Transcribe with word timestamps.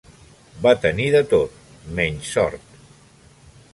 Va 0.65 0.71
tenir 0.85 1.05
de 1.15 1.21
tot, 1.35 1.61
menys 2.01 2.33
sort. 2.39 2.73